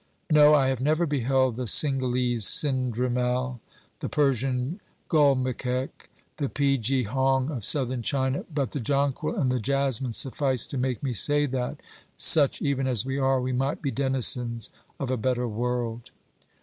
[0.31, 3.59] No, I have never beheld the Cingalese sindrimal,
[3.99, 9.59] the Persian gulmikek, the pe ge hong of Southern China, but the jonquil and the
[9.59, 11.81] jasmine suffice to make me say that,
[12.17, 16.09] such even as we are, we might be denizens of a better world.